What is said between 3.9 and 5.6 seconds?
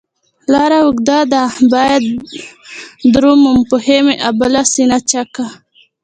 مې ابله سینه چاکه